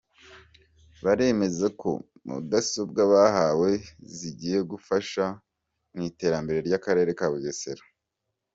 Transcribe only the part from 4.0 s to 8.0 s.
zigiye gufasha mu iterambere ry’Akarere kabugesera